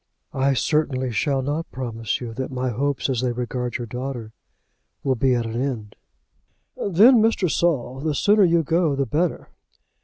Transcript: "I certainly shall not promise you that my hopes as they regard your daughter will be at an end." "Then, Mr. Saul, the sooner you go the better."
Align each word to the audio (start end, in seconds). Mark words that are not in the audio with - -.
"I 0.33 0.55
certainly 0.55 1.11
shall 1.11 1.43
not 1.43 1.69
promise 1.69 2.19
you 2.19 2.33
that 2.33 2.49
my 2.51 2.69
hopes 2.71 3.07
as 3.07 3.21
they 3.21 3.31
regard 3.31 3.77
your 3.77 3.85
daughter 3.85 4.33
will 5.03 5.13
be 5.13 5.35
at 5.35 5.45
an 5.45 5.61
end." 5.61 5.95
"Then, 6.75 7.21
Mr. 7.21 7.47
Saul, 7.51 7.99
the 7.99 8.15
sooner 8.15 8.43
you 8.43 8.63
go 8.63 8.95
the 8.95 9.05
better." 9.05 9.49